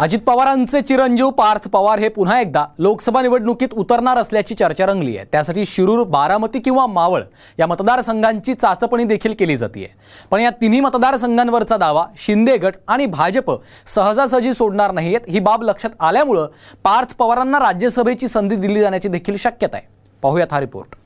[0.00, 5.26] अजित पवारांचे चिरंजीव पार्थ पवार हे पुन्हा एकदा लोकसभा निवडणुकीत उतरणार असल्याची चर्चा रंगली आहे.
[5.32, 7.22] त्यासाठी शिरूर बारामती किंवा मावळ
[7.58, 9.90] या मतदारसंघांची चाचपणी देखील केली जाते
[10.30, 13.50] पण या तिन्ही मतदारसंघांवरचा दावा शिंदे गट आणि भाजप
[13.86, 16.46] सहजासहजी सोडणार नाहीयेत ही बाब लक्षात आल्यामुळं
[16.84, 19.86] पार्थ पवारांना राज्यसभेची संधी दिली जाण्याची देखील शक्यता आहे.
[20.22, 20.96] पाहूयात हा रिपोर्ट.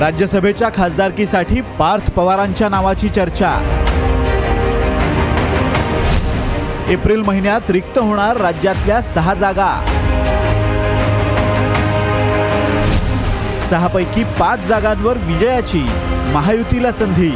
[0.00, 3.58] राज्यसभेच्या खासदारकीसाठी पार्थ पवारांच्या नावाची चर्चा
[6.90, 9.70] एप्रिल महिन्यात रिक्त होणार राज्यातल्या सहा जागा.
[13.68, 15.82] सहापैकी पाच जागांवर विजयाची
[16.32, 17.30] महायुतीला संधी.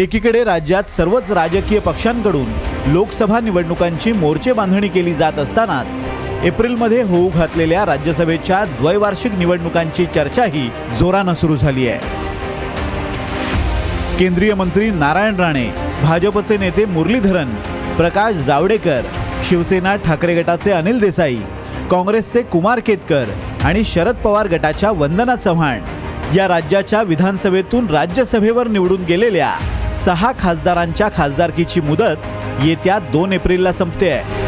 [0.00, 7.86] एकीकडे राज्यात सर्वच राजकीय पक्षांकडून लोकसभा निवडणुकांची मोर्चे बांधणी केली जात असतानाच एप्रिलमध्ये होऊ घातलेल्या
[7.86, 12.27] राज्यसभेच्या द्वैवार्षिक निवडणुकांची चर्चाही जोरानं सुरू झाली आहे.
[14.18, 15.64] केंद्रीय मंत्री नारायण राणे
[16.02, 17.48] भाजपचे नेते मुरलीधरन
[17.96, 19.00] प्रकाश जावडेकर
[19.44, 21.36] शिवसेना ठाकरे गटाचे अनिल देसाई
[21.90, 23.24] काँग्रेसचे कुमार केतकर
[23.64, 25.80] आणि शरद पवार गटाच्या वंदना चव्हाण
[26.36, 29.52] या राज्याच्या विधानसभेतून राज्यसभेवर निवडून गेलेल्या
[30.04, 32.26] सहा खासदारांच्या खासदारकीची मुदत
[32.64, 34.10] येत्या दोन एप्रिलला संपते.
[34.10, 34.46] आहे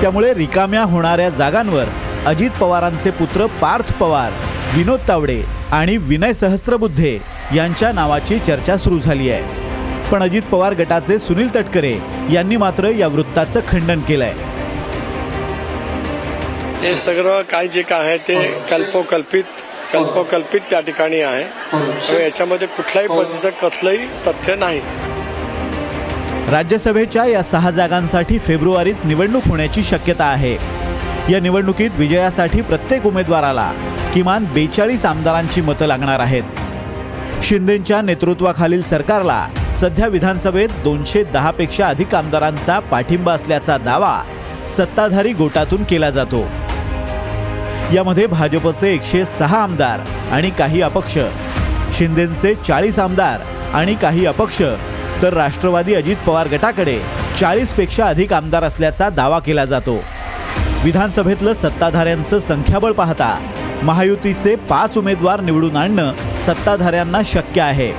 [0.00, 1.84] त्यामुळे रिकाम्या होणाऱ्या जागांवर
[2.26, 4.30] अजित पवारांचे पुत्र पार्थ पवार
[4.74, 7.18] विनोद तावडे आणि विनय सहस्त्रबुद्धे
[7.54, 9.66] यांच्या नावाची चर्चा सुरू झाली आहे.
[10.10, 11.94] पण अजित पवार गटाचे सुनील तटकरे
[12.32, 14.32] यांनी मात्र या वृत्ताचं खंडन केलंय.
[16.82, 18.34] हे सगळं काय जे काय आहे ते
[18.70, 21.44] कल्पोकल्पित कल्पोकल्पित त्या ठिकाणी आहे.
[21.72, 24.80] त्यामुळे याच्यामध्ये कुठल्याही पद्धतीचं कसलंही तथ्य नाही.
[26.50, 30.56] राज्यसभेच्या या सहा जागांसाठी फेब्रुवारीत निवडणूक होण्याची शक्यता आहे.
[31.32, 33.72] या निवडणुकीत विजयासाठी प्रत्येक उमेदवाराला
[34.14, 36.42] किमान बेचाळीस आमदारांची मतं लागणार आहेत.
[37.42, 44.20] शिंदेच्या नेतृत्वाखालील सरकारला सध्या विधानसभेत दोनशे दहापेक्षा अधिक आमदारांचा पाठिंबा असल्याचा दावा
[44.68, 46.40] सत्ताधारी गोटातून केला जातो.
[47.94, 50.00] यामध्ये भाजपचे एकशे सहा आमदार
[50.32, 51.18] आणि काही अपक्ष
[51.98, 53.40] शिंदेचे चाळीस आमदार
[53.74, 54.62] आणि काही अपक्ष
[55.22, 56.98] तर राष्ट्रवादी अजित पवार गटाकडे
[57.40, 60.02] चाळीसपेक्षा अधिक आमदार असल्याचा दावा केला जातो.
[60.84, 63.38] विधानसभेतलं सत्ताधाऱ्यांचं संख्याबळ पाहता
[63.82, 66.12] महायुतीचे पाच उमेदवार निवडून आणणं
[66.46, 67.90] सत्ताधाऱ्यांना शक्य आहे.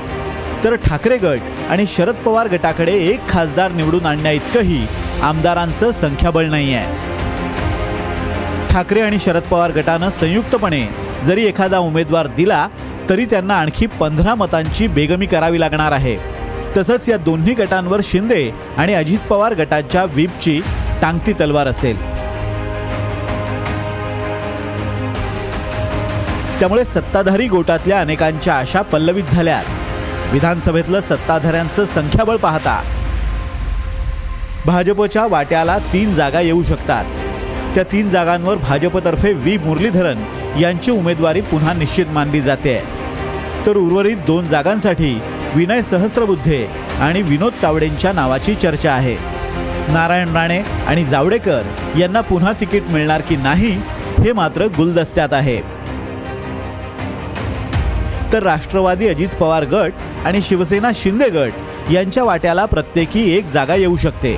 [0.63, 4.85] तर ठाकरे गट आणि शरद पवार गटाकडे एक खासदार निवडून आणण्या इतकंही
[5.23, 7.07] आमदारांचं संख्याबळ नाही आहे
[8.71, 10.85] ठाकरे आणि शरद पवार गटानं संयुक्तपणे
[11.23, 12.67] जरी एखादा उमेदवार दिला
[13.09, 16.17] तरी त्यांना आणखी पंधरा मतांची बेगमी करावी लागणार आहे.
[16.77, 20.59] तसंच या दोन्ही गटांवर शिंदे आणि अजित पवार गटाच्या व्हीपची
[21.01, 21.97] टांगती तलवार असेल.
[26.59, 29.63] त्यामुळे सत्ताधारी गोटातल्या अनेकांच्या आशा पल्लवित झाल्यात.
[30.31, 32.81] विधानसभेतलं सत्ताधाऱ्यांचं संख्याबळ पाहता
[34.65, 37.05] भाजपच्या वाट्याला तीन जागा येऊ शकतात.
[37.75, 39.57] त्या तीन जागांवर भाजपतर्फे व्ही.
[39.57, 40.23] मुरलीधरन
[40.59, 42.77] यांची उमेदवारी पुन्हा निश्चित मानली जाते.
[43.65, 45.21] तर उर्वरित दोन जागांसाठी
[45.55, 46.65] विनय सहस्रबुद्धे
[47.01, 49.15] आणि विनोद तावडेंच्या नावाची चर्चा आहे.
[49.93, 51.61] नारायण राणे आणि जावडेकर
[51.99, 53.71] यांना पुन्हा तिकीट मिळणार की नाही
[54.23, 55.78] हे मात्र गुलदस्त्यात आहे.
[58.33, 59.91] तर राष्ट्रवादी अजित पवार गट
[60.25, 64.37] आणि शिवसेना शिंदे गट यांच्या वाट्याला प्रत्येकी एक जागा येऊ शकते.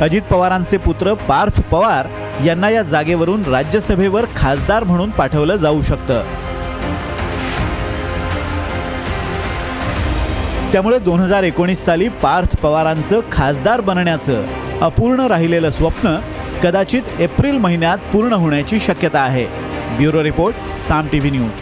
[0.00, 2.06] अजित पवारांचे पुत्र पार्थ पवार
[2.44, 6.22] यांना या जागेवरून राज्यसभेवर खासदार म्हणून पाठवलं जाऊ शकतं.
[10.72, 14.44] त्यामुळे दोन हजार एकोणीस साली पार्थ पवारांचं खासदार बनण्याचं
[14.80, 16.16] अपूर्ण राहिलेलं स्वप्न
[16.62, 19.44] कदाचित एप्रिल महिन्यात पूर्ण होण्याची शक्यता आहे.
[19.96, 21.61] Bureau report Saam TV news.